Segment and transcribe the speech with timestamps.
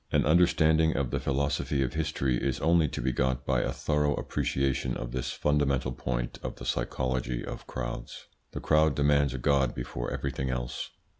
[0.11, 4.15] An understanding of the philosophy of history is only to be got by a thorough
[4.15, 8.25] appreciation of this fundamental point of the psychology of crowds.
[8.53, 10.89] The crowd demands a god before everything else.